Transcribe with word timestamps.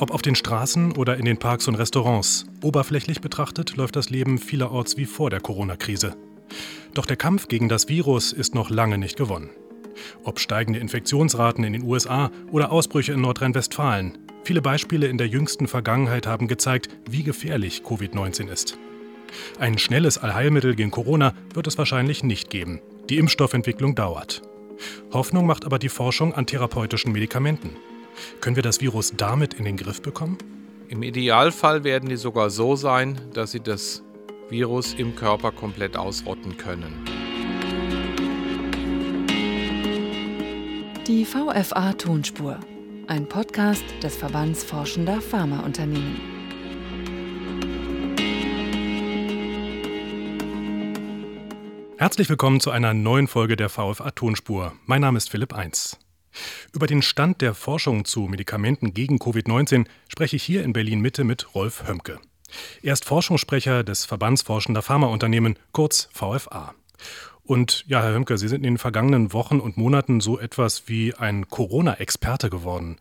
Ob 0.00 0.12
auf 0.12 0.22
den 0.22 0.34
Straßen 0.34 0.92
oder 0.92 1.18
in 1.18 1.26
den 1.26 1.36
Parks 1.36 1.68
und 1.68 1.74
Restaurants, 1.74 2.46
oberflächlich 2.62 3.20
betrachtet 3.20 3.76
läuft 3.76 3.96
das 3.96 4.08
Leben 4.08 4.38
vielerorts 4.38 4.96
wie 4.96 5.04
vor 5.04 5.28
der 5.28 5.40
Corona-Krise. 5.40 6.16
Doch 6.94 7.04
der 7.04 7.18
Kampf 7.18 7.48
gegen 7.48 7.68
das 7.68 7.86
Virus 7.86 8.32
ist 8.32 8.54
noch 8.54 8.70
lange 8.70 8.96
nicht 8.96 9.18
gewonnen. 9.18 9.50
Ob 10.24 10.40
steigende 10.40 10.80
Infektionsraten 10.80 11.64
in 11.64 11.74
den 11.74 11.82
USA 11.82 12.30
oder 12.50 12.72
Ausbrüche 12.72 13.12
in 13.12 13.20
Nordrhein-Westfalen, 13.20 14.16
viele 14.42 14.62
Beispiele 14.62 15.06
in 15.06 15.18
der 15.18 15.28
jüngsten 15.28 15.66
Vergangenheit 15.66 16.26
haben 16.26 16.48
gezeigt, 16.48 16.88
wie 17.06 17.22
gefährlich 17.22 17.82
Covid-19 17.84 18.48
ist. 18.50 18.78
Ein 19.58 19.76
schnelles 19.76 20.16
Allheilmittel 20.16 20.76
gegen 20.76 20.90
Corona 20.90 21.34
wird 21.52 21.66
es 21.66 21.76
wahrscheinlich 21.76 22.24
nicht 22.24 22.48
geben. 22.48 22.80
Die 23.10 23.18
Impfstoffentwicklung 23.18 23.94
dauert. 23.96 24.40
Hoffnung 25.12 25.44
macht 25.44 25.66
aber 25.66 25.78
die 25.78 25.90
Forschung 25.90 26.32
an 26.32 26.46
therapeutischen 26.46 27.12
Medikamenten. 27.12 27.76
Können 28.40 28.56
wir 28.56 28.62
das 28.62 28.80
Virus 28.80 29.12
damit 29.16 29.54
in 29.54 29.64
den 29.64 29.76
Griff 29.76 30.02
bekommen? 30.02 30.38
Im 30.88 31.02
Idealfall 31.02 31.84
werden 31.84 32.08
die 32.08 32.16
sogar 32.16 32.50
so 32.50 32.76
sein, 32.76 33.20
dass 33.32 33.52
sie 33.52 33.60
das 33.60 34.02
Virus 34.48 34.94
im 34.94 35.14
Körper 35.14 35.52
komplett 35.52 35.96
ausrotten 35.96 36.56
können. 36.56 37.04
Die 41.06 41.24
VFA 41.24 41.92
Tonspur, 41.92 42.58
ein 43.06 43.28
Podcast 43.28 43.84
des 44.02 44.16
Verbands 44.16 44.64
Forschender 44.64 45.20
Pharmaunternehmen. 45.20 46.20
Herzlich 51.96 52.28
willkommen 52.30 52.60
zu 52.60 52.70
einer 52.70 52.94
neuen 52.94 53.28
Folge 53.28 53.56
der 53.56 53.68
VFA 53.68 54.10
Tonspur. 54.12 54.72
Mein 54.86 55.02
Name 55.02 55.18
ist 55.18 55.28
Philipp 55.28 55.52
Eins. 55.52 55.98
Über 56.72 56.86
den 56.86 57.02
Stand 57.02 57.40
der 57.40 57.54
Forschung 57.54 58.04
zu 58.04 58.22
Medikamenten 58.22 58.94
gegen 58.94 59.18
Covid-19 59.18 59.86
spreche 60.08 60.36
ich 60.36 60.42
hier 60.42 60.64
in 60.64 60.72
Berlin 60.72 61.00
Mitte 61.00 61.24
mit 61.24 61.54
Rolf 61.54 61.86
Hömke. 61.86 62.20
Er 62.82 62.92
ist 62.92 63.04
Forschungssprecher 63.04 63.84
des 63.84 64.04
Verbands 64.04 64.42
Forschender 64.42 64.82
Pharmaunternehmen, 64.82 65.56
kurz 65.72 66.08
VFA. 66.12 66.74
Und 67.42 67.84
ja, 67.88 68.02
Herr 68.02 68.12
Hömke, 68.12 68.38
Sie 68.38 68.48
sind 68.48 68.58
in 68.58 68.74
den 68.74 68.78
vergangenen 68.78 69.32
Wochen 69.32 69.60
und 69.60 69.76
Monaten 69.76 70.20
so 70.20 70.38
etwas 70.38 70.84
wie 70.86 71.14
ein 71.14 71.48
Corona-Experte 71.48 72.50
geworden. 72.50 72.98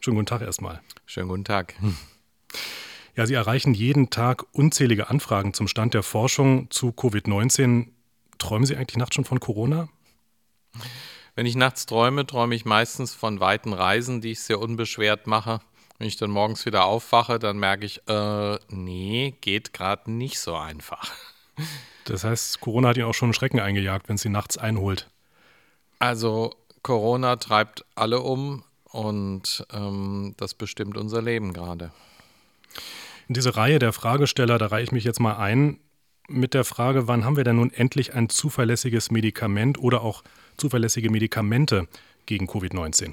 Schönen 0.00 0.16
guten 0.16 0.26
Tag 0.26 0.42
erstmal. 0.42 0.80
Schönen 1.06 1.28
guten 1.28 1.44
Tag. 1.44 1.74
Ja, 3.16 3.26
Sie 3.26 3.34
erreichen 3.34 3.72
jeden 3.72 4.10
Tag 4.10 4.44
unzählige 4.52 5.08
Anfragen 5.08 5.54
zum 5.54 5.68
Stand 5.68 5.94
der 5.94 6.02
Forschung 6.02 6.70
zu 6.70 6.88
Covid-19. 6.88 7.86
Träumen 8.38 8.66
Sie 8.66 8.76
eigentlich 8.76 8.98
nachts 8.98 9.14
schon 9.14 9.24
von 9.24 9.40
Corona? 9.40 9.88
Wenn 11.36 11.44
ich 11.44 11.54
nachts 11.54 11.84
träume, 11.84 12.26
träume 12.26 12.54
ich 12.54 12.64
meistens 12.64 13.14
von 13.14 13.40
weiten 13.40 13.74
Reisen, 13.74 14.22
die 14.22 14.32
ich 14.32 14.40
sehr 14.40 14.58
unbeschwert 14.58 15.26
mache. 15.26 15.60
Wenn 15.98 16.08
ich 16.08 16.16
dann 16.16 16.30
morgens 16.30 16.64
wieder 16.64 16.86
aufwache, 16.86 17.38
dann 17.38 17.58
merke 17.58 17.84
ich, 17.84 18.00
äh, 18.08 18.58
nee, 18.70 19.34
geht 19.42 19.74
gerade 19.74 20.10
nicht 20.10 20.40
so 20.40 20.56
einfach. 20.56 21.12
Das 22.04 22.24
heißt, 22.24 22.60
Corona 22.60 22.88
hat 22.88 22.96
Ihnen 22.96 23.06
auch 23.06 23.14
schon 23.14 23.32
Schrecken 23.34 23.60
eingejagt, 23.60 24.08
wenn 24.08 24.14
es 24.14 24.22
Sie 24.22 24.28
nachts 24.28 24.56
einholt. 24.56 25.10
Also 25.98 26.54
Corona 26.82 27.36
treibt 27.36 27.84
alle 27.94 28.20
um 28.20 28.64
und 28.84 29.66
ähm, 29.72 30.34
das 30.36 30.54
bestimmt 30.54 30.96
unser 30.96 31.20
Leben 31.20 31.52
gerade. 31.52 31.90
In 33.28 33.34
diese 33.34 33.56
Reihe 33.56 33.78
der 33.78 33.92
Fragesteller, 33.92 34.56
da 34.56 34.66
reihe 34.66 34.84
ich 34.84 34.92
mich 34.92 35.04
jetzt 35.04 35.20
mal 35.20 35.36
ein 35.36 35.80
mit 36.28 36.54
der 36.54 36.64
Frage, 36.64 37.08
wann 37.08 37.24
haben 37.24 37.36
wir 37.36 37.44
denn 37.44 37.56
nun 37.56 37.72
endlich 37.72 38.14
ein 38.14 38.28
zuverlässiges 38.28 39.10
Medikament 39.10 39.78
oder 39.78 40.02
auch 40.02 40.22
zuverlässige 40.56 41.10
Medikamente 41.10 41.88
gegen 42.26 42.46
Covid-19? 42.46 43.12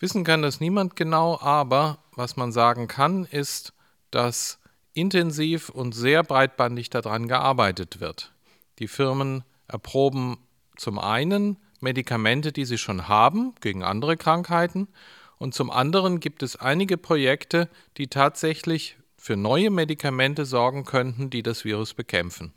Wissen 0.00 0.24
kann 0.24 0.42
das 0.42 0.60
niemand 0.60 0.96
genau, 0.96 1.40
aber 1.40 1.98
was 2.14 2.36
man 2.36 2.52
sagen 2.52 2.86
kann, 2.86 3.24
ist, 3.24 3.72
dass 4.10 4.58
intensiv 4.94 5.68
und 5.68 5.92
sehr 5.92 6.22
breitbandig 6.22 6.90
daran 6.90 7.28
gearbeitet 7.28 8.00
wird. 8.00 8.32
Die 8.78 8.88
Firmen 8.88 9.44
erproben 9.66 10.38
zum 10.76 10.98
einen 10.98 11.56
Medikamente, 11.80 12.52
die 12.52 12.64
sie 12.64 12.78
schon 12.78 13.08
haben 13.08 13.54
gegen 13.60 13.82
andere 13.82 14.16
Krankheiten, 14.16 14.88
und 15.38 15.54
zum 15.54 15.70
anderen 15.70 16.18
gibt 16.18 16.42
es 16.42 16.56
einige 16.56 16.96
Projekte, 16.96 17.68
die 17.96 18.08
tatsächlich 18.08 18.96
für 19.16 19.36
neue 19.36 19.70
Medikamente 19.70 20.44
sorgen 20.44 20.84
könnten, 20.84 21.30
die 21.30 21.44
das 21.44 21.64
Virus 21.64 21.94
bekämpfen. 21.94 22.52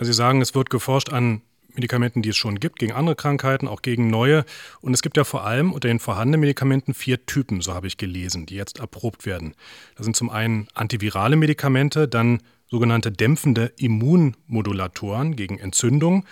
Sie 0.00 0.12
sagen, 0.12 0.40
es 0.40 0.54
wird 0.54 0.70
geforscht 0.70 1.10
an 1.10 1.42
Medikamenten, 1.74 2.22
die 2.22 2.30
es 2.30 2.36
schon 2.36 2.58
gibt, 2.60 2.78
gegen 2.78 2.92
andere 2.92 3.16
Krankheiten, 3.16 3.68
auch 3.68 3.82
gegen 3.82 4.10
neue. 4.10 4.44
Und 4.80 4.94
es 4.94 5.02
gibt 5.02 5.16
ja 5.16 5.24
vor 5.24 5.44
allem 5.44 5.72
unter 5.72 5.88
den 5.88 6.00
vorhandenen 6.00 6.40
Medikamenten 6.40 6.94
vier 6.94 7.24
Typen, 7.26 7.60
so 7.60 7.72
habe 7.74 7.86
ich 7.86 7.96
gelesen, 7.96 8.46
die 8.46 8.56
jetzt 8.56 8.80
erprobt 8.80 9.26
werden. 9.26 9.54
Das 9.96 10.04
sind 10.04 10.16
zum 10.16 10.30
einen 10.30 10.68
antivirale 10.74 11.36
Medikamente, 11.36 12.08
dann 12.08 12.42
sogenannte 12.68 13.12
dämpfende 13.12 13.72
Immunmodulatoren 13.76 15.36
gegen 15.36 15.58
Entzündung, 15.58 16.24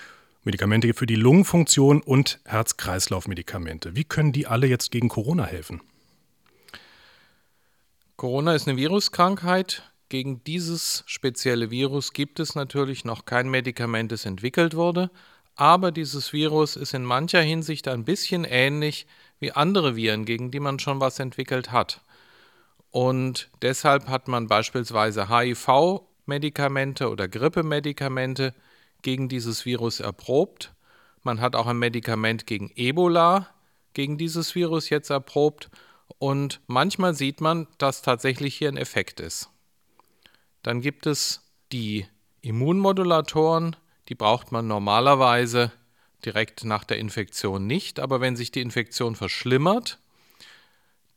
Medikamente 0.42 0.92
für 0.94 1.06
die 1.06 1.16
Lungenfunktion 1.16 2.02
und 2.02 2.40
Herz-Kreislauf-Medikamente. 2.44 3.96
Wie 3.96 4.04
können 4.04 4.32
die 4.32 4.46
alle 4.46 4.66
jetzt 4.66 4.92
gegen 4.92 5.08
Corona 5.08 5.44
helfen? 5.44 5.80
Corona 8.16 8.54
ist 8.54 8.68
eine 8.68 8.76
Viruskrankheit. 8.76 9.82
Gegen 10.08 10.42
dieses 10.44 11.02
spezielle 11.06 11.70
Virus 11.70 12.12
gibt 12.12 12.38
es 12.38 12.54
natürlich 12.54 13.04
noch 13.04 13.24
kein 13.24 13.48
Medikament, 13.48 14.12
das 14.12 14.24
entwickelt 14.24 14.74
wurde. 14.74 15.10
Aber 15.56 15.90
dieses 15.90 16.32
Virus 16.32 16.76
ist 16.76 16.94
in 16.94 17.04
mancher 17.04 17.40
Hinsicht 17.40 17.88
ein 17.88 18.04
bisschen 18.04 18.44
ähnlich 18.44 19.06
wie 19.40 19.52
andere 19.52 19.96
Viren, 19.96 20.24
gegen 20.24 20.50
die 20.50 20.60
man 20.60 20.78
schon 20.78 21.00
was 21.00 21.18
entwickelt 21.18 21.72
hat. 21.72 22.02
Und 22.90 23.50
deshalb 23.62 24.08
hat 24.08 24.28
man 24.28 24.46
beispielsweise 24.46 25.28
HIV-Medikamente 25.28 27.10
oder 27.10 27.26
Grippemedikamente 27.26 28.54
gegen 29.02 29.28
dieses 29.28 29.64
Virus 29.64 30.00
erprobt. 30.00 30.74
Man 31.22 31.40
hat 31.40 31.56
auch 31.56 31.66
ein 31.66 31.78
Medikament 31.78 32.46
gegen 32.46 32.70
Ebola 32.76 33.48
gegen 33.96 34.18
dieses 34.18 34.54
Virus 34.54 34.90
jetzt 34.90 35.10
erprobt. 35.10 35.70
Und 36.18 36.60
manchmal 36.66 37.14
sieht 37.14 37.40
man, 37.40 37.66
dass 37.78 38.02
tatsächlich 38.02 38.54
hier 38.54 38.68
ein 38.68 38.76
Effekt 38.76 39.20
ist. 39.20 39.50
Dann 40.66 40.80
gibt 40.80 41.06
es 41.06 41.42
die 41.70 42.08
Immunmodulatoren, 42.40 43.76
die 44.08 44.16
braucht 44.16 44.50
man 44.50 44.66
normalerweise 44.66 45.70
direkt 46.24 46.64
nach 46.64 46.82
der 46.82 46.98
Infektion 46.98 47.68
nicht, 47.68 48.00
aber 48.00 48.20
wenn 48.20 48.34
sich 48.34 48.50
die 48.50 48.62
Infektion 48.62 49.14
verschlimmert, 49.14 50.00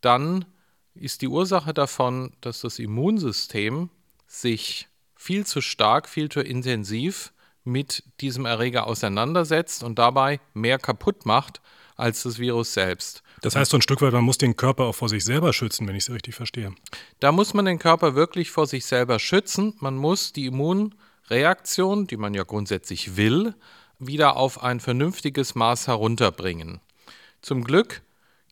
dann 0.02 0.46
ist 0.94 1.24
die 1.24 1.28
Ursache 1.28 1.74
davon, 1.74 2.32
dass 2.42 2.62
das 2.62 2.78
Immunsystem 2.78 3.90
sich 4.28 4.88
viel 5.16 5.48
zu 5.48 5.62
stark, 5.62 6.08
viel 6.08 6.30
zu 6.30 6.42
intensiv 6.42 7.34
mit 7.64 8.04
diesem 8.22 8.46
Erreger 8.46 8.86
auseinandersetzt 8.86 9.82
und 9.82 9.98
dabei 9.98 10.40
mehr 10.54 10.78
kaputt 10.78 11.26
macht 11.26 11.60
als 11.96 12.22
das 12.22 12.38
Virus 12.38 12.76
selbst. 12.76 13.24
Das 13.42 13.56
heißt 13.56 13.72
so 13.72 13.78
ein 13.78 13.82
Stück 13.82 14.02
weit, 14.02 14.14
man 14.14 14.24
muss 14.24 14.38
den 14.38 14.56
Körper 14.56 14.86
auch 14.86 14.96
vor 14.96 15.10
sich 15.10 15.24
selber 15.24 15.54
schützen, 15.54 15.88
wenn 15.88 15.96
ich 15.96 16.04
es 16.04 16.12
richtig 16.12 16.36
verstehe. 16.36 16.74
Da 17.20 17.32
muss 17.32 17.54
man 17.54 17.66
den 17.66 17.80
Körper 17.80 18.16
wirklich 18.16 18.52
vor 18.52 18.68
sich 18.68 18.86
selber 18.86 19.20
schützen. 19.20 19.74
Man 19.80 19.96
muss 19.96 20.34
die 20.34 20.48
Immun 20.48 20.96
Reaktion, 21.30 22.08
die 22.08 22.18
man 22.18 22.34
ja 22.34 22.44
grundsätzlich 22.44 23.16
will, 23.16 23.54
wieder 24.00 24.38
auf 24.38 24.64
ein 24.64 24.80
vernünftiges 24.80 25.56
Maß 25.56 25.88
herunterbringen. 25.88 26.82
Zum 27.42 27.64
Glück 27.64 28.02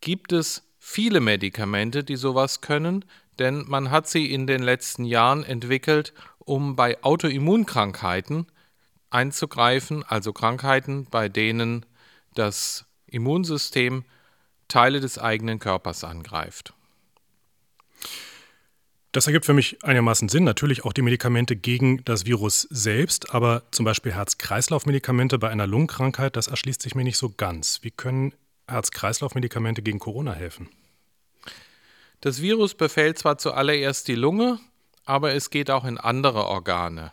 gibt 0.02 0.32
es 0.32 0.64
viele 0.80 1.20
Medikamente, 1.20 2.04
die 2.04 2.16
sowas 2.16 2.62
können, 2.62 3.04
denn 3.40 3.66
man 3.68 3.92
hat 3.92 4.08
sie 4.08 4.32
in 4.32 4.48
den 4.48 4.62
letzten 4.62 5.06
Jahren 5.06 5.44
entwickelt, 5.44 6.14
um 6.40 6.76
bei 6.76 7.02
Autoimmunkrankheiten 7.04 8.48
einzugreifen, 9.10 10.04
also 10.04 10.34
Krankheiten, 10.34 11.08
bei 11.10 11.30
denen 11.30 11.86
das 12.34 12.86
Immunsystem 13.08 14.06
Teile 14.68 15.00
des 15.00 15.18
eigenen 15.18 15.60
Körpers 15.60 16.04
angreift. 16.04 16.74
Das 19.12 19.26
ergibt 19.26 19.46
für 19.46 19.54
mich 19.54 19.84
einigermaßen 19.84 20.30
Sinn. 20.30 20.44
Natürlich 20.44 20.86
auch 20.86 20.94
die 20.94 21.02
Medikamente 21.02 21.56
gegen 21.56 22.04
das 22.04 22.26
Virus 22.26 22.68
selbst, 22.70 23.34
aber 23.34 23.64
zum 23.72 23.84
Beispiel 23.86 24.14
Herz-Kreislauf-Medikamente 24.14 25.40
bei 25.40 25.50
einer 25.50 25.66
Lungenkrankheit, 25.66 26.36
das 26.36 26.48
erschließt 26.48 26.82
sich 26.82 26.94
mir 26.94 27.04
nicht 27.04 27.18
so 27.18 27.34
ganz. 27.36 27.80
Wie 27.82 27.92
können 27.92 28.34
Herz-Kreislauf-Medikamente 28.68 29.82
gegen 29.82 29.98
Corona 29.98 30.34
helfen? 30.34 30.70
Das 32.22 32.42
Virus 32.42 32.76
befällt 32.76 33.18
zwar 33.18 33.38
zuallererst 33.38 34.08
die 34.08 34.16
Lunge, 34.16 34.60
aber 35.06 35.34
es 35.34 35.50
geht 35.50 35.72
auch 35.72 35.86
in 35.86 35.98
andere 35.98 36.46
Organe. 36.46 37.12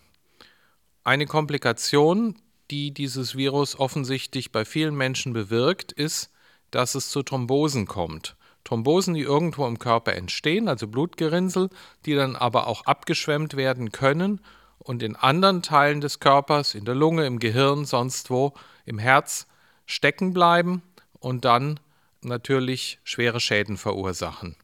Eine 1.04 1.26
Komplikation, 1.26 2.36
die 2.70 2.92
dieses 2.92 3.36
Virus 3.36 3.78
offensichtlich 3.78 4.50
bei 4.50 4.64
vielen 4.64 4.94
Menschen 4.94 5.32
bewirkt, 5.32 5.92
ist, 5.92 6.30
dass 6.74 6.94
es 6.94 7.10
zu 7.10 7.22
Thrombosen 7.22 7.86
kommt. 7.86 8.36
Thrombosen, 8.64 9.14
die 9.14 9.22
irgendwo 9.22 9.66
im 9.66 9.78
Körper 9.78 10.14
entstehen, 10.14 10.68
also 10.68 10.88
Blutgerinnsel, 10.88 11.68
die 12.06 12.14
dann 12.14 12.34
aber 12.34 12.66
auch 12.66 12.86
abgeschwemmt 12.86 13.56
werden 13.56 13.92
können 13.92 14.40
und 14.78 15.02
in 15.02 15.16
anderen 15.16 15.62
Teilen 15.62 16.00
des 16.00 16.18
Körpers, 16.18 16.74
in 16.74 16.84
der 16.84 16.94
Lunge, 16.94 17.26
im 17.26 17.38
Gehirn, 17.38 17.84
sonst 17.84 18.30
wo, 18.30 18.54
im 18.86 18.98
Herz 18.98 19.46
stecken 19.86 20.32
bleiben 20.32 20.82
und 21.20 21.44
dann 21.44 21.78
natürlich 22.22 22.98
schwere 23.04 23.40
Schäden 23.40 23.76
verursachen. 23.76 24.56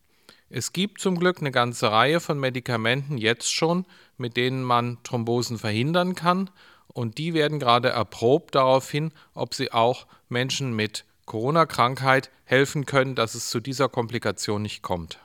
Es 0.49 0.73
gibt 0.73 1.01
zum 1.01 1.19
Glück 1.19 1.39
eine 1.39 1.53
ganze 1.53 1.93
Reihe 1.93 2.21
von 2.21 2.41
Medikamenten 2.41 3.19
jetzt 3.19 3.53
schon, 3.53 3.87
mit 4.17 4.37
denen 4.37 4.65
man 4.65 4.99
Thrombosen 5.05 5.59
verhindern 5.59 6.15
kann 6.15 6.51
und 6.89 7.19
die 7.19 7.35
werden 7.35 7.59
gerade 7.61 7.91
erprobt 7.91 8.55
darauf 8.55 8.91
hin, 8.91 9.13
ob 9.35 9.55
sie 9.55 9.73
auch 9.73 10.07
Menschen 10.29 10.75
mit 10.75 11.05
Corona-Krankheit 11.27 12.31
helfen 12.45 12.87
können, 12.87 13.15
dass 13.15 13.35
es 13.35 13.51
zu 13.51 13.61
dieser 13.61 13.89
Komplikation 13.89 14.63
nicht 14.63 14.83
kommt. 14.83 15.19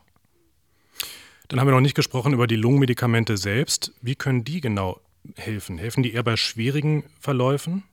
Dann 1.48 1.60
haben 1.60 1.68
wir 1.68 1.74
noch 1.74 1.82
nicht 1.82 1.96
gesprochen 1.96 2.34
über 2.34 2.48
die 2.48 2.56
Lungenmedikamente 2.56 3.38
selbst. 3.38 3.94
Wie 4.02 4.16
können 4.16 4.44
die 4.44 4.62
genau 4.62 5.00
helfen? 5.36 5.78
Helfen 5.78 6.04
die 6.04 6.14
eher 6.14 6.24
bei 6.24 6.38
schwierigen 6.38 7.04
Verläufen? 7.20 7.84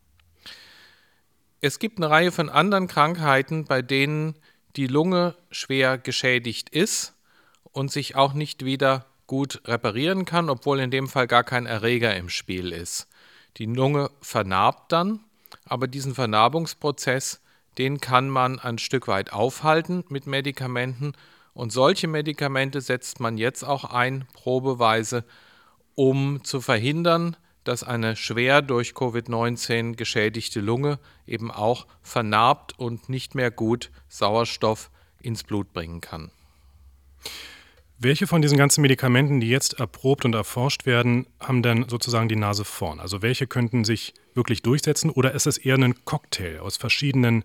Es 1.61 1.79
gibt 1.79 1.99
eine 1.99 2.11
Reihe 2.11 2.33
von 2.33 2.49
anderen 2.49 2.89
Krankheiten, 2.89 3.65
bei 3.67 3.83
denen 3.83 4.35
die 4.77 4.87
Lunge 4.87 5.37
schwer 5.51 5.99
geschädigt 5.99 6.71
ist 6.71 7.15
und 7.73 7.93
sich 7.93 8.17
auch 8.17 8.33
nicht 8.33 8.65
wieder 8.65 9.07
gut 9.27 9.63
reparieren 9.67 10.25
kann, 10.25 10.51
obwohl 10.51 10.81
in 10.81 10.91
dem 10.91 11.09
Fall 11.09 11.27
gar 11.27 11.45
kein 11.45 11.67
Erreger 11.67 12.17
im 12.17 12.29
Spiel 12.29 12.73
ist. 12.73 13.07
Die 13.59 13.67
Lunge 13.67 14.11
vernarbt 14.21 14.93
dann, 14.93 15.21
aber 15.65 15.87
diesen 15.87 16.15
Vernarbungsprozess, 16.15 17.41
den 17.79 18.01
kann 18.01 18.29
man 18.29 18.59
ein 18.59 18.79
Stück 18.79 19.09
weit 19.09 19.33
aufhalten 19.33 20.05
mit 20.09 20.27
Medikamenten 20.27 21.13
und 21.55 21.73
solche 21.73 22.09
Medikamente 22.09 22.81
setzt 22.81 23.21
man 23.21 23.37
jetzt 23.39 23.63
auch 23.63 23.85
ein, 23.85 24.25
probeweise, 24.33 25.25
um 25.95 26.43
zu 26.45 26.61
verhindern, 26.61 27.37
dass 27.65 27.85
eine 27.85 28.17
schwer 28.17 28.63
durch 28.63 28.91
Covid-19 28.93 29.95
geschädigte 29.95 30.61
Lunge 30.61 30.99
eben 31.27 31.51
auch 31.51 31.87
vernarbt 32.03 32.79
und 32.79 33.09
nicht 33.09 33.35
mehr 33.35 33.51
gut 33.51 33.91
Sauerstoff 34.09 34.91
ins 35.21 35.45
Blut 35.45 35.73
bringen 35.73 36.01
kann. 36.01 36.31
Welche 37.99 38.27
von 38.27 38.43
diesen 38.43 38.59
ganzen 38.59 38.83
Medikamenten, 38.83 39.39
die 39.39 39.49
jetzt 39.49 39.79
erprobt 39.79 40.25
und 40.25 40.35
erforscht 40.35 40.87
werden, 40.87 41.27
haben 41.39 41.63
denn 41.63 41.89
sozusagen 41.89 42.29
die 42.29 42.35
Nase 42.35 42.65
vorn? 42.65 42.99
Also 42.99 43.23
welche 43.23 43.47
könnten 43.47 43.85
sich 43.85 44.13
wirklich 44.35 44.63
durchsetzen 44.63 45.09
oder 45.09 45.35
ist 45.35 45.47
es 45.47 45.57
eher 45.57 45.77
ein 45.77 46.05
Cocktail 46.05 46.59
aus 46.59 46.77
verschiedenen 46.77 47.45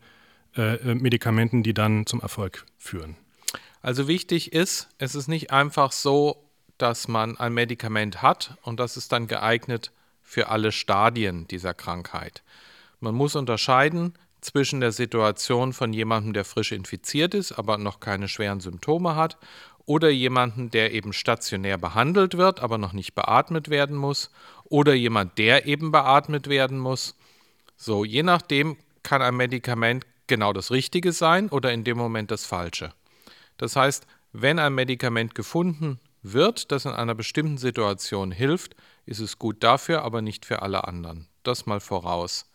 äh, 0.57 0.75
äh, 0.75 0.95
Medikamenten, 0.95 1.63
die 1.63 1.74
dann 1.74 2.06
zum 2.06 2.21
Erfolg 2.21 2.65
führen? 2.77 3.15
Also 3.81 4.07
wichtig 4.07 4.54
ist, 4.54 4.89
es 4.98 5.15
ist 5.15 5.27
nicht 5.27 5.51
einfach 5.51 5.92
so, 5.92 6.44
dass 6.77 7.07
man 7.07 7.38
ein 7.38 7.54
Medikament 7.54 8.21
hat 8.21 8.57
und 8.63 8.80
das 8.80 8.98
ist 8.98 9.12
dann 9.12 9.27
geeignet 9.27 9.92
für 10.21 10.50
alle 10.50 10.71
Stadien 10.71 11.48
dieser 11.48 11.74
Krankheit. 11.74 12.44
Man 13.00 13.15
muss 13.15 13.36
unterscheiden 13.36 14.13
zwischen 14.42 14.80
der 14.80 14.92
Situation 14.92 15.74
von 15.74 15.94
jemandem, 15.94 16.33
der 16.33 16.45
frisch 16.45 16.71
infiziert 16.71 17.33
ist, 17.33 17.53
aber 17.53 17.77
noch 17.77 18.00
keine 18.00 18.27
schweren 18.27 18.60
Symptome 18.60 19.15
hat, 19.15 19.38
oder 19.86 20.10
jemanden, 20.10 20.69
der 20.69 20.94
eben 20.94 21.13
stationär 21.13 21.77
behandelt 21.77 22.38
wird, 22.38 22.60
aber 22.60 22.77
noch 22.77 22.92
nicht 22.92 23.15
beatmet 23.15 23.69
werden 23.69 23.95
muss, 23.95 24.30
oder 24.65 24.94
jemand, 24.94 25.38
der 25.38 25.65
eben 25.65 25.92
beatmet 25.92 26.50
werden 26.50 26.77
muss. 26.77 27.15
So, 27.77 28.03
je 28.03 28.21
nachdem 28.21 28.75
kann 29.03 29.21
ein 29.21 29.36
Medikament 29.36 30.06
genau 30.27 30.53
das 30.53 30.71
Richtige 30.71 31.12
sein 31.12 31.50
oder 31.50 31.71
in 31.71 31.83
dem 31.83 31.97
Moment 31.97 32.31
das 32.31 32.45
Falsche. 32.45 32.94
Das 33.57 33.75
heißt, 33.75 34.06
wenn 34.33 34.59
ein 34.59 34.75
Medikament 34.75 35.35
gefunden 35.35 36.00
wird, 36.21 36.71
das 36.71 36.85
in 36.85 36.91
einer 36.91 37.15
bestimmten 37.15 37.57
Situation 37.57 38.31
hilft, 38.31 38.75
ist 39.06 39.19
es 39.19 39.39
gut 39.39 39.63
dafür, 39.63 40.03
aber 40.03 40.21
nicht 40.21 40.45
für 40.45 40.62
alle 40.62 40.88
anderen. 40.88 41.27
Das 41.44 41.65
mal 41.65 41.79
voraus. 41.79 42.50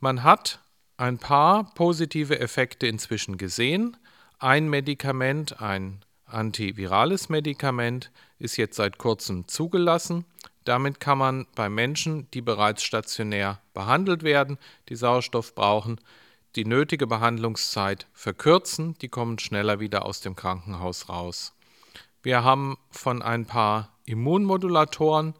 Man 0.00 0.22
hat 0.22 0.60
ein 0.96 1.18
paar 1.18 1.72
positive 1.74 2.38
Effekte 2.40 2.86
inzwischen 2.86 3.36
gesehen. 3.36 3.96
Ein 4.38 4.68
Medikament, 4.68 5.60
ein 5.60 6.04
antivirales 6.26 7.28
Medikament 7.28 8.10
ist 8.38 8.56
jetzt 8.56 8.76
seit 8.76 8.98
kurzem 8.98 9.46
zugelassen. 9.46 10.24
Damit 10.64 11.00
kann 11.00 11.18
man 11.18 11.46
bei 11.54 11.68
Menschen, 11.68 12.30
die 12.32 12.40
bereits 12.40 12.82
stationär 12.82 13.60
behandelt 13.74 14.22
werden, 14.22 14.58
die 14.88 14.96
Sauerstoff 14.96 15.54
brauchen, 15.54 16.00
die 16.56 16.64
nötige 16.64 17.06
Behandlungszeit 17.06 18.06
verkürzen. 18.12 18.96
Die 18.98 19.08
kommen 19.08 19.38
schneller 19.38 19.80
wieder 19.80 20.04
aus 20.04 20.20
dem 20.20 20.36
Krankenhaus 20.36 21.08
raus. 21.08 21.54
Wir 22.22 22.44
haben 22.44 22.76
von 22.90 23.22
ein 23.22 23.46
paar 23.46 23.96
Immunmodulatoren 24.04 25.34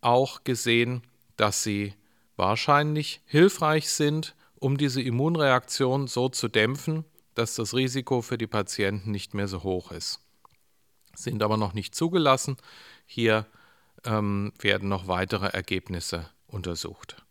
auch 0.00 0.44
gesehen, 0.44 1.02
dass 1.36 1.62
sie 1.62 1.94
wahrscheinlich 2.36 3.20
hilfreich 3.26 3.90
sind, 3.90 4.34
um 4.58 4.76
diese 4.76 5.00
Immunreaktion 5.00 6.06
so 6.06 6.28
zu 6.28 6.48
dämpfen, 6.48 7.04
dass 7.34 7.54
das 7.54 7.74
Risiko 7.74 8.22
für 8.22 8.38
die 8.38 8.46
Patienten 8.46 9.10
nicht 9.10 9.34
mehr 9.34 9.48
so 9.48 9.62
hoch 9.62 9.92
ist. 9.92 10.20
Sind 11.14 11.42
aber 11.42 11.56
noch 11.56 11.74
nicht 11.74 11.94
zugelassen. 11.94 12.56
Hier 13.06 13.46
ähm, 14.04 14.52
werden 14.58 14.88
noch 14.88 15.06
weitere 15.06 15.46
Ergebnisse 15.46 16.28
untersucht. 16.46 17.22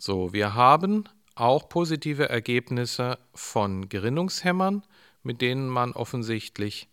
So, 0.00 0.32
wir 0.32 0.54
haben 0.54 1.08
auch 1.40 1.68
positive 1.68 2.28
Ergebnisse 2.28 3.18
von 3.34 3.88
Gerinnungshämmern, 3.88 4.82
mit 5.22 5.40
denen 5.40 5.68
man 5.68 5.92
offensichtlich 5.92 6.88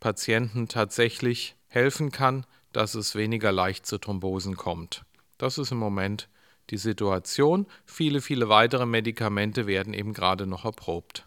Patienten 0.00 0.68
tatsächlich 0.68 1.56
helfen 1.68 2.10
kann, 2.10 2.46
dass 2.72 2.94
es 2.94 3.14
weniger 3.14 3.52
leicht 3.52 3.86
zu 3.86 3.98
Thrombosen 3.98 4.56
kommt. 4.56 5.04
Das 5.38 5.58
ist 5.58 5.72
im 5.72 5.78
Moment 5.78 6.28
die 6.70 6.76
Situation. 6.76 7.66
Viele, 7.84 8.20
viele 8.20 8.48
weitere 8.48 8.86
Medikamente 8.86 9.66
werden 9.66 9.94
eben 9.94 10.12
gerade 10.12 10.46
noch 10.46 10.64
erprobt. 10.64 11.26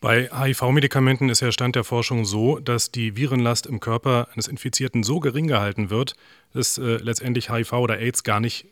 Bei 0.00 0.28
HIV-Medikamenten 0.32 1.28
ist 1.28 1.42
der 1.42 1.52
Stand 1.52 1.76
der 1.76 1.84
Forschung 1.84 2.24
so, 2.24 2.58
dass 2.58 2.90
die 2.90 3.16
Virenlast 3.16 3.66
im 3.66 3.78
Körper 3.78 4.28
eines 4.32 4.48
Infizierten 4.48 5.04
so 5.04 5.20
gering 5.20 5.46
gehalten 5.46 5.90
wird, 5.90 6.16
dass 6.52 6.76
äh, 6.76 6.96
letztendlich 6.96 7.50
HIV 7.50 7.72
oder 7.74 7.98
AIDS 7.98 8.24
gar 8.24 8.40
nicht 8.40 8.66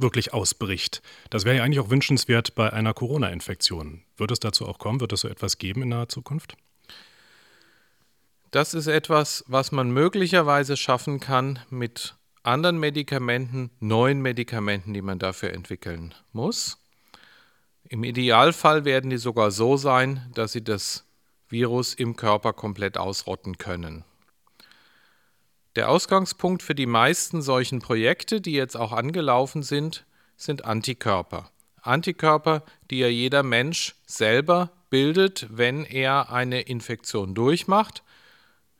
wirklich 0.00 0.32
ausbricht. 0.32 1.02
Das 1.30 1.44
wäre 1.44 1.56
ja 1.56 1.64
eigentlich 1.64 1.80
auch 1.80 1.90
wünschenswert 1.90 2.54
bei 2.54 2.72
einer 2.72 2.94
Corona-Infektion. 2.94 4.02
Wird 4.16 4.30
es 4.30 4.40
dazu 4.40 4.66
auch 4.66 4.78
kommen? 4.78 5.00
Wird 5.00 5.12
es 5.12 5.20
so 5.20 5.28
etwas 5.28 5.58
geben 5.58 5.82
in 5.82 5.88
naher 5.90 6.08
Zukunft? 6.08 6.56
Das 8.50 8.74
ist 8.74 8.86
etwas, 8.86 9.44
was 9.46 9.72
man 9.72 9.90
möglicherweise 9.90 10.76
schaffen 10.76 11.20
kann 11.20 11.58
mit 11.70 12.16
anderen 12.42 12.78
Medikamenten, 12.78 13.70
neuen 13.80 14.20
Medikamenten, 14.20 14.92
die 14.92 15.02
man 15.02 15.18
dafür 15.18 15.52
entwickeln 15.52 16.14
muss. 16.32 16.78
Im 17.88 18.04
Idealfall 18.04 18.84
werden 18.84 19.10
die 19.10 19.18
sogar 19.18 19.50
so 19.50 19.76
sein, 19.76 20.30
dass 20.34 20.52
sie 20.52 20.64
das 20.64 21.06
Virus 21.48 21.94
im 21.94 22.16
Körper 22.16 22.52
komplett 22.52 22.96
ausrotten 22.98 23.58
können. 23.58 24.04
Der 25.74 25.88
Ausgangspunkt 25.88 26.62
für 26.62 26.74
die 26.74 26.86
meisten 26.86 27.40
solchen 27.40 27.80
Projekte, 27.80 28.42
die 28.42 28.52
jetzt 28.52 28.76
auch 28.76 28.92
angelaufen 28.92 29.62
sind, 29.62 30.04
sind 30.36 30.64
Antikörper. 30.66 31.50
Antikörper, 31.80 32.62
die 32.90 32.98
ja 32.98 33.08
jeder 33.08 33.42
Mensch 33.42 33.94
selber 34.06 34.70
bildet, 34.90 35.46
wenn 35.50 35.84
er 35.84 36.30
eine 36.30 36.60
Infektion 36.60 37.34
durchmacht. 37.34 38.02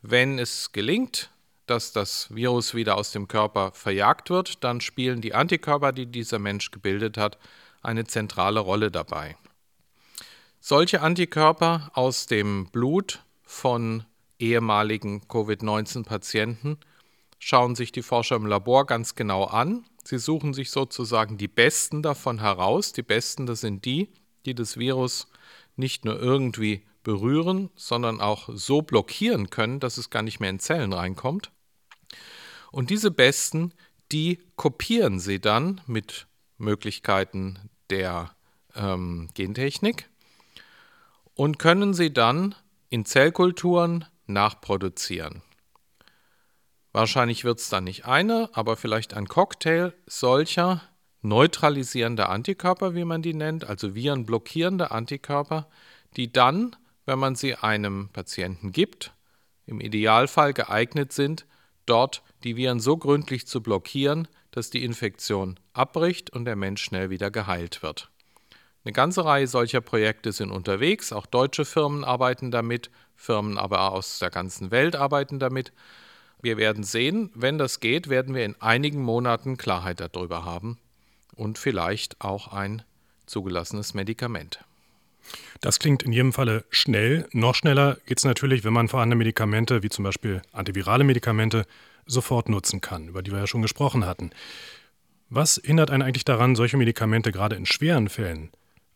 Wenn 0.03 0.39
es 0.39 0.73
gelingt, 0.73 1.31
dass 1.67 1.93
das 1.93 2.35
Virus 2.35 2.75
wieder 2.75 2.99
aus 2.99 3.13
dem 3.13 3.27
Körper 3.27 3.73
verjagt 3.73 4.29
wird, 4.29 4.63
dann 4.63 4.83
spielen 4.83 5.23
die 5.23 5.35
Antikörper, 5.35 5.93
die 5.93 6.07
dieser 6.07 6.39
Mensch 6.39 6.71
gebildet 6.71 7.17
hat, 7.17 7.39
eine 7.81 8.05
zentrale 8.05 8.61
Rolle 8.61 8.91
dabei. 8.91 9.37
Solche 10.61 11.01
Antikörper 11.01 11.91
aus 11.95 12.27
dem 12.27 12.67
Blut 12.67 13.25
von 13.43 14.05
ehemaligen 14.43 15.27
Covid-19-Patienten 15.29 16.79
schauen 17.39 17.75
sich 17.75 17.93
die 17.93 18.03
Forscher 18.03 18.37
im 18.37 18.47
Labor 18.47 18.87
ganz 18.87 19.15
genau 19.15 19.45
an. 19.45 19.85
Sie 20.05 20.19
suchen 20.19 20.53
sich 20.53 20.71
sozusagen 20.71 21.39
die 21.39 21.49
besten 21.49 22.03
davon 22.03 22.41
heraus. 22.41 22.93
Die 22.93 23.03
besten, 23.03 23.47
das 23.47 23.61
sind 23.61 23.85
die, 23.85 24.11
die 24.45 24.55
das 24.55 24.77
Virus 24.77 25.29
nicht 25.77 26.05
nur 26.05 26.21
irgendwie 26.21 26.85
berühren, 27.03 27.71
sondern 27.75 28.21
auch 28.21 28.49
so 28.53 28.83
blockieren 28.83 29.51
können, 29.51 29.81
dass 29.81 29.99
es 29.99 30.11
gar 30.11 30.23
nicht 30.23 30.41
mehr 30.41 30.51
in 30.51 30.61
Zellen 30.61 30.93
reinkommt. 30.93 31.51
Und 32.71 32.91
diese 32.91 33.11
besten, 33.11 33.73
die 34.13 34.39
kopieren 34.57 35.19
sie 35.19 35.41
dann 35.41 35.81
mit 35.87 36.27
Möglichkeiten 36.59 37.59
der 37.91 38.35
ähm, 38.75 39.29
Gentechnik 39.35 40.09
und 41.35 41.59
können 41.59 41.95
sie 41.95 42.13
dann 42.13 42.55
in 42.89 43.05
Zellkulturen 43.05 44.05
nachproduzieren. 44.27 45.43
Wahrscheinlich 46.93 47.45
wird 47.45 47.59
es 47.59 47.71
dann 47.71 47.85
nicht 47.85 48.05
eine, 48.05 48.51
aber 48.53 48.77
vielleicht 48.77 49.15
ein 49.15 49.27
Cocktail 49.27 49.95
solcher 50.07 50.83
neutralisierender 51.23 52.29
Antikörper, 52.29 52.95
wie 52.95 53.05
man 53.05 53.23
die 53.23 53.35
nennt, 53.35 53.65
also 53.65 53.95
virenblockierende 53.95 54.91
Antikörper, 54.91 55.69
die 56.17 56.33
dann, 56.33 56.77
wenn 57.07 57.19
man 57.19 57.35
sie 57.35 57.55
einem 57.55 58.11
Patienten 58.13 58.73
gibt, 58.73 59.15
im 59.67 59.81
Idealfall 59.81 60.53
geeignet 60.53 61.13
sind, 61.13 61.47
dort 61.87 62.23
die 62.45 62.57
Viren 62.57 62.81
so 62.81 62.97
gründlich 62.97 63.47
zu 63.47 63.63
blockieren, 63.63 64.29
dass 64.51 64.71
die 64.71 64.85
Infektion 64.85 65.59
abbricht 65.73 66.31
und 66.31 66.45
der 66.45 66.57
Mensch 66.57 66.83
schnell 66.83 67.09
wieder 67.11 67.31
geheilt 67.31 67.83
wird. 67.83 68.12
Eine 68.85 68.93
ganze 68.93 69.25
Reihe 69.25 69.47
solcher 69.47 69.81
Projekte 69.81 70.33
sind 70.33 70.51
unterwegs, 70.51 71.13
auch 71.13 71.27
deutsche 71.27 71.65
Firmen 71.65 72.03
arbeiten 72.03 72.51
damit, 72.51 72.91
Firmen 73.15 73.57
aber 73.57 73.93
aus 73.93 74.19
der 74.19 74.31
ganzen 74.31 74.73
Welt 74.73 74.97
arbeiten 74.97 75.39
damit. 75.39 75.73
Wir 76.41 76.57
werden 76.57 76.83
sehen, 76.83 77.31
wenn 77.35 77.59
das 77.59 77.79
geht, 77.79 78.09
werden 78.09 78.35
wir 78.35 78.45
in 78.45 78.61
einigen 78.61 79.01
Monaten 79.01 79.57
Klarheit 79.57 80.01
darüber 80.01 80.45
haben 80.45 80.79
und 81.37 81.59
vielleicht 81.59 82.21
auch 82.21 82.49
ein 82.49 82.83
zugelassenes 83.27 83.95
Medikament. 83.95 84.65
Das 85.61 85.79
klingt 85.79 86.03
in 86.03 86.13
jedem 86.13 86.33
Falle 86.33 86.65
schnell. 86.71 87.29
Noch 87.31 87.55
schneller 87.55 87.99
geht 88.07 88.19
es 88.19 88.25
natürlich, 88.25 88.65
wenn 88.65 88.73
man 88.73 88.89
vorhandene 88.89 89.19
Medikamente, 89.19 89.85
wie 89.85 89.91
zum 89.91 90.03
Beispiel 90.03 90.43
antivirale 90.51 91.05
Medikamente, 91.05 91.67
sofort 92.07 92.49
nutzen 92.49 92.81
kann, 92.81 93.07
über 93.07 93.23
die 93.23 93.31
wir 93.31 93.39
ja 93.39 93.47
schon 93.47 93.63
gesprochen 93.63 94.05
hatten. 94.05 94.31
Was 95.31 95.61
hindert 95.65 95.93
einen 95.93 96.03
eigentlich 96.03 96.25
daran, 96.25 96.57
solche 96.57 96.77
Medikamente 96.77 97.31
gerade 97.31 97.55
in 97.55 97.65
schweren 97.65 98.09
Fällen 98.09 98.51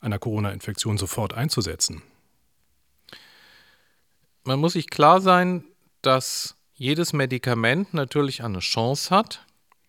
einer 0.06 0.18
Corona-Infektion 0.18 0.96
sofort 0.96 1.34
einzusetzen? 1.34 2.02
Man 4.44 4.60
muss 4.60 4.74
sich 4.74 4.88
klar 4.88 5.20
sein, 5.20 5.64
dass 6.02 6.56
jedes 6.74 7.12
Medikament 7.12 7.92
natürlich 7.92 8.42
eine 8.42 8.60
Chance 8.60 9.14
hat, 9.14 9.44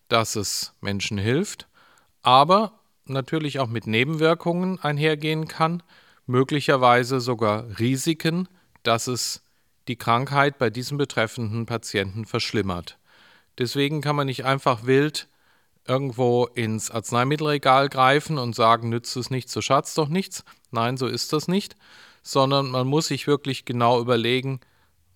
dass 0.10 0.36
es 0.36 0.74
Menschen 0.82 1.18
hilft, 1.18 1.68
aber 2.24 2.80
natürlich 3.06 3.60
auch 3.60 3.68
mit 3.68 3.88
Nebenwirkungen 3.88 4.80
einhergehen 4.80 5.48
kann, 5.48 5.84
möglicherweise 6.26 7.22
sogar 7.22 7.80
Risiken, 7.80 8.50
dass 8.84 9.08
es 9.08 9.44
die 9.88 9.96
Krankheit 9.96 10.58
bei 10.58 10.70
diesem 10.70 10.98
betreffenden 10.98 11.66
Patienten 11.66 12.26
verschlimmert. 12.26 12.98
Deswegen 13.58 14.02
kann 14.02 14.16
man 14.16 14.28
nicht 14.28 14.46
einfach 14.46 14.86
wild 14.86 15.28
irgendwo 15.88 16.46
ins 16.46 16.92
Arzneimittelregal 16.92 17.90
greifen 17.90 18.38
und 18.38 18.56
sagen, 18.56 18.90
nützt 18.90 19.16
es 19.16 19.30
nicht, 19.30 19.50
so 19.50 19.62
schadet 19.62 19.88
es 19.88 19.94
doch 19.94 20.10
nichts. 20.10 20.44
Nein, 20.72 20.98
so 20.98 21.08
ist 21.08 21.34
das 21.34 21.48
nicht, 21.48 21.76
sondern 22.24 22.70
man 22.70 22.88
muss 22.88 23.08
sich 23.08 23.28
wirklich 23.28 23.66
genau 23.66 24.00
überlegen, 24.00 24.60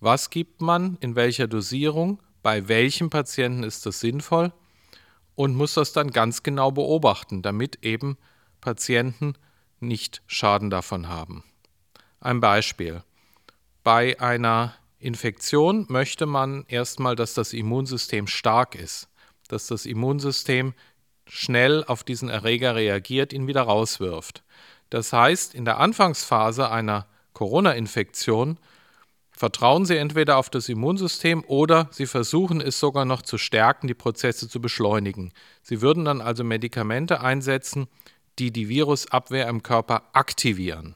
was 0.00 0.30
gibt 0.30 0.60
man, 0.60 0.96
in 1.00 1.14
welcher 1.14 1.46
Dosierung, 1.46 2.20
bei 2.42 2.68
welchem 2.68 3.10
Patienten 3.10 3.62
ist 3.62 3.86
das 3.86 4.00
sinnvoll 4.00 4.52
und 5.34 5.54
muss 5.54 5.74
das 5.74 5.92
dann 5.92 6.10
ganz 6.10 6.42
genau 6.42 6.70
beobachten, 6.70 7.42
damit 7.42 7.84
eben 7.84 8.16
Patienten 8.60 9.34
nicht 9.80 10.22
Schaden 10.26 10.70
davon 10.70 11.08
haben. 11.08 11.44
Ein 12.20 12.40
Beispiel. 12.40 13.02
Bei 13.84 14.18
einer 14.20 14.74
Infektion 14.98 15.86
möchte 15.88 16.26
man 16.26 16.64
erstmal, 16.68 17.16
dass 17.16 17.34
das 17.34 17.52
Immunsystem 17.52 18.26
stark 18.26 18.74
ist 18.74 19.08
dass 19.52 19.66
das 19.66 19.86
Immunsystem 19.86 20.74
schnell 21.26 21.84
auf 21.84 22.04
diesen 22.04 22.28
Erreger 22.28 22.74
reagiert, 22.74 23.32
ihn 23.32 23.46
wieder 23.46 23.62
rauswirft. 23.62 24.42
Das 24.90 25.12
heißt, 25.12 25.54
in 25.54 25.64
der 25.64 25.78
Anfangsphase 25.78 26.70
einer 26.70 27.06
Corona-Infektion 27.32 28.58
vertrauen 29.30 29.86
Sie 29.86 29.96
entweder 29.96 30.36
auf 30.36 30.50
das 30.50 30.68
Immunsystem 30.68 31.44
oder 31.46 31.88
Sie 31.90 32.06
versuchen 32.06 32.60
es 32.60 32.78
sogar 32.78 33.04
noch 33.04 33.22
zu 33.22 33.38
stärken, 33.38 33.86
die 33.86 33.94
Prozesse 33.94 34.48
zu 34.48 34.60
beschleunigen. 34.60 35.32
Sie 35.62 35.80
würden 35.80 36.04
dann 36.04 36.20
also 36.20 36.44
Medikamente 36.44 37.20
einsetzen, 37.20 37.88
die 38.38 38.52
die 38.52 38.68
Virusabwehr 38.68 39.48
im 39.48 39.62
Körper 39.62 40.02
aktivieren. 40.12 40.94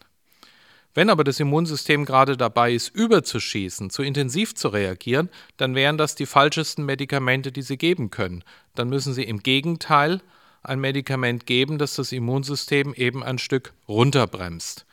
Wenn 0.97 1.11
aber 1.11 1.25
das 1.25 1.41
Immunsystem 1.41 2.07
gerade 2.07 2.39
dabei 2.39 2.73
ist, 2.73 2.89
überzuschießen, 2.89 3.91
zu 3.91 4.03
intensiv 4.03 4.55
zu 4.55 4.69
reagieren, 4.69 5.29
dann 5.59 5.75
wären 5.75 5.99
das 5.99 6.15
die 6.15 6.25
falschesten 6.25 6.87
Medikamente, 6.87 7.53
die 7.53 7.61
Sie 7.61 7.77
geben 7.77 8.09
können. 8.09 8.43
Dann 8.75 8.89
müssen 8.89 9.13
Sie 9.13 9.25
im 9.25 9.43
Gegenteil 9.43 10.23
ein 10.63 10.81
Medikament 10.81 11.45
geben, 11.45 11.77
das 11.77 11.97
das 11.97 12.13
Immunsystem 12.13 12.95
eben 12.95 13.23
ein 13.23 13.37
Stück 13.37 13.75
runterbremst. 13.87 14.87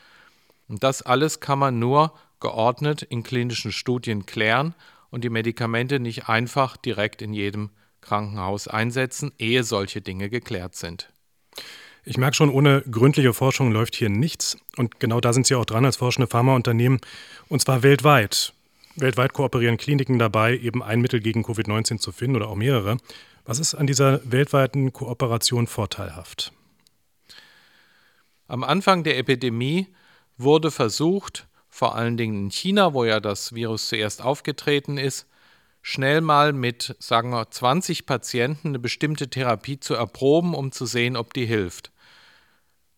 Und 0.68 0.84
das 0.84 1.04
alles 1.04 1.40
kann 1.40 1.60
man 1.60 1.80
nur 1.80 2.12
geordnet 2.42 3.04
in 3.04 3.24
klinischen 3.24 3.72
Studien 3.72 4.26
klären 4.26 4.76
und 5.10 5.24
die 5.24 5.30
Medikamente 5.30 6.02
nicht 6.02 6.28
einfach 6.28 6.76
direkt 6.76 7.22
in 7.22 7.34
jedem 7.34 7.70
Krankenhaus 8.02 8.68
einsetzen, 8.68 9.32
ehe 9.40 9.64
solche 9.64 10.02
Dinge 10.02 10.30
geklärt 10.30 10.76
sind. 10.76 11.14
Ich 12.06 12.18
merke 12.18 12.36
schon, 12.36 12.50
ohne 12.50 12.82
gründliche 12.82 13.34
Forschung 13.34 13.72
läuft 13.72 13.96
hier 13.96 14.10
nichts. 14.10 14.58
Und 14.76 15.00
genau 15.00 15.22
da 15.22 15.32
sind 15.32 15.48
Sie 15.48 15.56
auch 15.56 15.66
dran 15.66 15.86
als 15.86 15.96
forschende 15.96 16.28
Pharmaunternehmen. 16.28 17.00
Und 17.48 17.62
zwar 17.62 17.82
weltweit. 17.82 18.54
Weltweit 18.96 19.34
kooperieren 19.34 19.78
Kliniken 19.78 20.20
dabei, 20.20 20.58
eben 20.58 20.84
ein 20.84 21.02
Mittel 21.02 21.20
gegen 21.20 21.44
Covid-19 21.44 22.00
zu 22.00 22.12
finden 22.12 22.36
oder 22.36 22.50
auch 22.50 22.56
mehrere. 22.56 22.98
Was 23.46 23.60
ist 23.60 23.74
an 23.74 23.88
dieser 23.88 24.20
weltweiten 24.30 24.94
Kooperation 24.94 25.66
vorteilhaft? 25.68 26.52
Am 28.48 28.64
Anfang 28.64 29.04
der 29.04 29.18
Epidemie 29.18 29.88
wurde 30.38 30.72
versucht, 30.72 31.48
vor 31.70 31.96
allen 31.96 32.18
Dingen 32.18 32.46
in 32.46 32.52
China, 32.52 32.94
wo 32.94 33.06
ja 33.06 33.20
das 33.20 33.56
Virus 33.56 33.88
zuerst 33.88 34.22
aufgetreten 34.22 34.98
ist, 34.98 35.28
schnell 35.84 36.22
mal 36.22 36.54
mit, 36.54 36.96
sagen 36.98 37.30
wir, 37.30 37.52
20 37.52 38.08
Patienten 38.08 38.70
eine 38.70 38.80
bestimmte 38.80 39.30
Therapie 39.30 39.80
zu 39.80 39.94
erproben, 39.94 40.56
um 40.56 40.72
zu 40.72 40.88
sehen, 40.88 41.16
ob 41.16 41.34
die 41.34 41.46
hilft. 41.46 41.92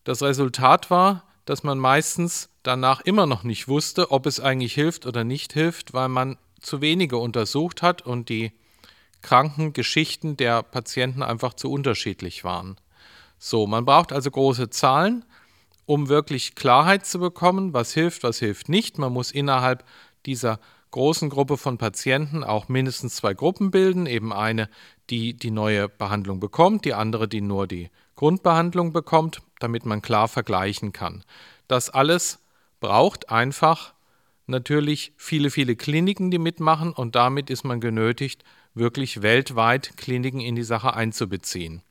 Das 0.04 0.22
Resultat 0.22 0.88
war, 0.88 1.24
dass 1.44 1.64
man 1.64 1.78
meistens 1.78 2.48
danach 2.62 3.00
immer 3.00 3.26
noch 3.26 3.42
nicht 3.42 3.68
wusste, 3.68 4.12
ob 4.12 4.24
es 4.24 4.40
eigentlich 4.40 4.72
hilft 4.72 5.04
oder 5.04 5.24
nicht 5.24 5.52
hilft, 5.52 5.92
weil 5.92 6.08
man 6.08 6.38
zu 6.60 6.80
wenige 6.80 7.18
untersucht 7.18 7.82
hat 7.82 8.02
und 8.02 8.28
die 8.28 8.52
Krankengeschichten 9.20 10.36
der 10.36 10.62
Patienten 10.62 11.22
einfach 11.22 11.54
zu 11.54 11.70
unterschiedlich 11.70 12.44
waren. 12.44 12.76
So, 13.38 13.66
man 13.66 13.84
braucht 13.84 14.12
also 14.12 14.30
große 14.30 14.70
Zahlen, 14.70 15.24
um 15.86 16.08
wirklich 16.08 16.54
Klarheit 16.54 17.04
zu 17.04 17.18
bekommen, 17.18 17.72
was 17.72 17.92
hilft, 17.92 18.22
was 18.22 18.38
hilft 18.38 18.68
nicht. 18.68 18.98
Man 18.98 19.12
muss 19.12 19.32
innerhalb 19.32 19.84
dieser 20.24 20.60
großen 20.90 21.28
Gruppe 21.28 21.56
von 21.56 21.78
Patienten 21.78 22.44
auch 22.44 22.68
mindestens 22.68 23.16
zwei 23.16 23.34
Gruppen 23.34 23.70
bilden, 23.70 24.06
eben 24.06 24.32
eine, 24.32 24.68
die 25.10 25.34
die 25.34 25.50
neue 25.50 25.88
Behandlung 25.88 26.40
bekommt, 26.40 26.84
die 26.84 26.94
andere, 26.94 27.28
die 27.28 27.40
nur 27.40 27.66
die 27.66 27.90
Grundbehandlung 28.16 28.92
bekommt, 28.92 29.42
damit 29.58 29.84
man 29.84 30.02
klar 30.02 30.28
vergleichen 30.28 30.92
kann. 30.92 31.24
Das 31.68 31.90
alles 31.90 32.38
braucht 32.80 33.30
einfach 33.30 33.94
natürlich 34.46 35.12
viele, 35.16 35.50
viele 35.50 35.76
Kliniken, 35.76 36.30
die 36.30 36.38
mitmachen 36.38 36.92
und 36.92 37.14
damit 37.14 37.50
ist 37.50 37.64
man 37.64 37.80
genötigt, 37.80 38.44
wirklich 38.74 39.22
weltweit 39.22 39.96
Kliniken 39.96 40.40
in 40.40 40.54
die 40.54 40.62
Sache 40.62 40.94
einzubeziehen. 40.94 41.82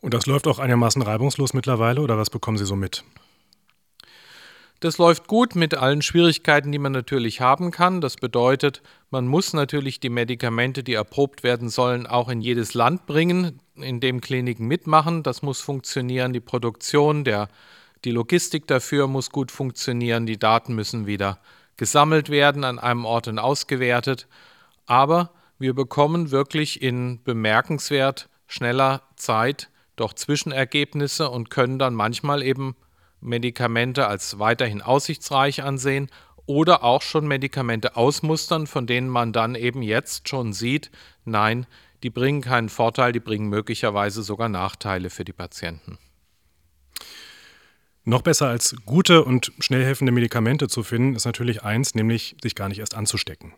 Und 0.00 0.14
das 0.14 0.26
läuft 0.26 0.46
auch 0.46 0.58
einigermaßen 0.58 1.02
reibungslos 1.02 1.54
mittlerweile 1.54 2.00
oder 2.00 2.18
was 2.18 2.30
bekommen 2.30 2.58
Sie 2.58 2.66
so 2.66 2.76
mit? 2.76 3.04
Das 4.80 4.96
läuft 4.98 5.26
gut 5.26 5.56
mit 5.56 5.74
allen 5.74 6.02
Schwierigkeiten, 6.02 6.70
die 6.70 6.78
man 6.78 6.92
natürlich 6.92 7.40
haben 7.40 7.72
kann. 7.72 8.00
Das 8.00 8.14
bedeutet, 8.14 8.80
man 9.10 9.26
muss 9.26 9.52
natürlich 9.52 9.98
die 9.98 10.08
Medikamente, 10.08 10.84
die 10.84 10.94
erprobt 10.94 11.42
werden 11.42 11.68
sollen, 11.68 12.06
auch 12.06 12.28
in 12.28 12.40
jedes 12.40 12.74
Land 12.74 13.04
bringen, 13.06 13.60
in 13.74 13.98
dem 13.98 14.20
Kliniken 14.20 14.68
mitmachen. 14.68 15.24
Das 15.24 15.42
muss 15.42 15.60
funktionieren. 15.60 16.32
Die 16.32 16.40
Produktion, 16.40 17.24
der, 17.24 17.48
die 18.04 18.12
Logistik 18.12 18.68
dafür 18.68 19.08
muss 19.08 19.30
gut 19.30 19.50
funktionieren. 19.50 20.26
Die 20.26 20.38
Daten 20.38 20.76
müssen 20.76 21.06
wieder 21.08 21.40
gesammelt 21.76 22.30
werden, 22.30 22.62
an 22.62 22.78
einem 22.78 23.04
Ort 23.04 23.26
und 23.26 23.40
ausgewertet. 23.40 24.28
Aber 24.86 25.32
wir 25.58 25.74
bekommen 25.74 26.30
wirklich 26.30 26.80
in 26.82 27.20
bemerkenswert 27.24 28.28
schneller 28.46 29.02
Zeit 29.16 29.70
doch 29.96 30.12
Zwischenergebnisse 30.12 31.28
und 31.28 31.50
können 31.50 31.80
dann 31.80 31.94
manchmal 31.94 32.44
eben 32.44 32.76
Medikamente 33.20 34.06
als 34.06 34.38
weiterhin 34.38 34.82
aussichtsreich 34.82 35.62
ansehen 35.62 36.10
oder 36.46 36.82
auch 36.82 37.02
schon 37.02 37.26
Medikamente 37.26 37.96
ausmustern, 37.96 38.66
von 38.66 38.86
denen 38.86 39.08
man 39.08 39.32
dann 39.32 39.54
eben 39.54 39.82
jetzt 39.82 40.28
schon 40.28 40.52
sieht, 40.52 40.90
nein, 41.24 41.66
die 42.02 42.10
bringen 42.10 42.40
keinen 42.40 42.68
Vorteil, 42.68 43.12
die 43.12 43.20
bringen 43.20 43.48
möglicherweise 43.48 44.22
sogar 44.22 44.48
Nachteile 44.48 45.10
für 45.10 45.24
die 45.24 45.32
Patienten. 45.32 45.98
Noch 48.04 48.22
besser 48.22 48.48
als 48.48 48.74
gute 48.86 49.22
und 49.22 49.52
schnell 49.58 49.84
helfende 49.84 50.12
Medikamente 50.12 50.68
zu 50.68 50.82
finden, 50.82 51.14
ist 51.14 51.26
natürlich 51.26 51.62
eins, 51.62 51.94
nämlich 51.94 52.36
sich 52.42 52.54
gar 52.54 52.70
nicht 52.70 52.78
erst 52.78 52.94
anzustecken. 52.94 53.52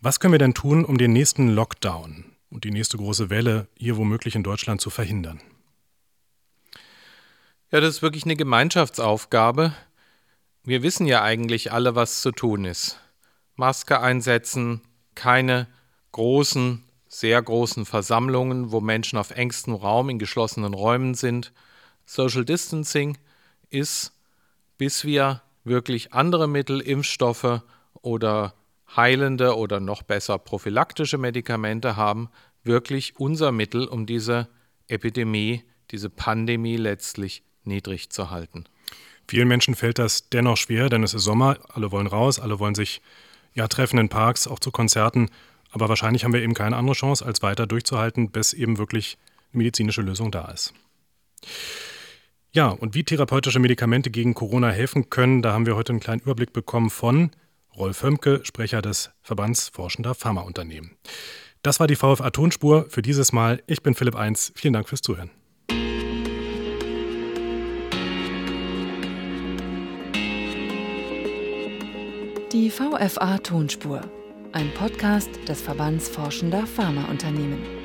Was 0.00 0.20
können 0.20 0.32
wir 0.32 0.38
denn 0.38 0.54
tun, 0.54 0.84
um 0.84 0.96
den 0.96 1.12
nächsten 1.12 1.48
Lockdown 1.48 2.24
und 2.48 2.64
die 2.64 2.70
nächste 2.70 2.96
große 2.96 3.28
Welle 3.28 3.66
hier 3.76 3.98
womöglich 3.98 4.36
in 4.36 4.42
Deutschland 4.42 4.80
zu 4.80 4.88
verhindern? 4.88 5.42
Ja, 7.72 7.80
das 7.80 7.96
ist 7.96 8.02
wirklich 8.02 8.24
eine 8.24 8.36
Gemeinschaftsaufgabe. 8.36 9.74
Wir 10.62 10.84
wissen 10.84 11.04
ja 11.04 11.22
eigentlich 11.22 11.72
alle, 11.72 11.96
was 11.96 12.20
zu 12.20 12.30
tun 12.30 12.64
ist. 12.64 13.00
Maske 13.56 14.00
einsetzen, 14.00 14.82
keine 15.16 15.66
großen, 16.12 16.84
sehr 17.08 17.42
großen 17.42 17.84
Versammlungen, 17.84 18.70
wo 18.70 18.80
Menschen 18.80 19.18
auf 19.18 19.32
engstem 19.32 19.74
Raum 19.74 20.10
in 20.10 20.20
geschlossenen 20.20 20.74
Räumen 20.74 21.14
sind. 21.14 21.52
Social 22.04 22.44
Distancing 22.44 23.18
ist, 23.68 24.12
bis 24.78 25.04
wir 25.04 25.42
wirklich 25.64 26.12
andere 26.12 26.46
Mittel, 26.46 26.80
Impfstoffe 26.80 27.62
oder 28.00 28.54
heilende 28.94 29.56
oder 29.56 29.80
noch 29.80 30.02
besser 30.02 30.38
prophylaktische 30.38 31.18
Medikamente 31.18 31.96
haben, 31.96 32.28
wirklich 32.62 33.18
unser 33.18 33.50
Mittel, 33.50 33.88
um 33.88 34.06
diese 34.06 34.46
Epidemie, 34.86 35.64
diese 35.90 36.10
Pandemie 36.10 36.76
letztlich 36.76 37.42
niedrig 37.66 38.10
zu 38.10 38.30
halten. 38.30 38.64
Vielen 39.28 39.48
Menschen 39.48 39.74
fällt 39.74 39.98
das 39.98 40.28
dennoch 40.28 40.56
schwer, 40.56 40.88
denn 40.88 41.02
es 41.02 41.14
ist 41.14 41.24
Sommer, 41.24 41.58
alle 41.68 41.90
wollen 41.90 42.06
raus, 42.06 42.38
alle 42.38 42.58
wollen 42.58 42.74
sich 42.74 43.02
ja 43.54 43.66
treffen 43.66 43.98
in 43.98 44.08
Parks, 44.08 44.46
auch 44.46 44.60
zu 44.60 44.70
Konzerten. 44.70 45.30
Aber 45.72 45.88
wahrscheinlich 45.88 46.24
haben 46.24 46.32
wir 46.32 46.42
eben 46.42 46.54
keine 46.54 46.76
andere 46.76 46.94
Chance, 46.94 47.24
als 47.26 47.42
weiter 47.42 47.66
durchzuhalten, 47.66 48.30
bis 48.30 48.52
eben 48.52 48.78
wirklich 48.78 49.18
eine 49.52 49.58
medizinische 49.58 50.02
Lösung 50.02 50.30
da 50.30 50.46
ist. 50.46 50.72
Ja, 52.52 52.68
und 52.68 52.94
wie 52.94 53.04
therapeutische 53.04 53.58
Medikamente 53.58 54.10
gegen 54.10 54.34
Corona 54.34 54.70
helfen 54.70 55.10
können, 55.10 55.42
da 55.42 55.52
haben 55.52 55.66
wir 55.66 55.76
heute 55.76 55.92
einen 55.92 56.00
kleinen 56.00 56.22
Überblick 56.22 56.52
bekommen 56.52 56.88
von 56.88 57.30
Rolf 57.76 58.02
Hömke, 58.02 58.40
Sprecher 58.44 58.80
des 58.80 59.10
Verbands 59.22 59.68
Forschender 59.68 60.14
Pharmaunternehmen. 60.14 60.92
Das 61.62 61.80
war 61.80 61.86
die 61.86 61.96
VFA 61.96 62.30
Tonspur 62.30 62.86
für 62.88 63.02
dieses 63.02 63.32
Mal. 63.32 63.62
Ich 63.66 63.82
bin 63.82 63.94
Philipp 63.94 64.14
Eins. 64.14 64.52
Vielen 64.54 64.72
Dank 64.72 64.88
fürs 64.88 65.02
Zuhören. 65.02 65.30
Die 72.56 72.70
VFA 72.70 73.36
Tonspur, 73.36 74.00
ein 74.52 74.72
Podcast 74.72 75.28
des 75.46 75.60
Verbands 75.60 76.08
Forschender 76.08 76.66
Pharmaunternehmen. 76.66 77.75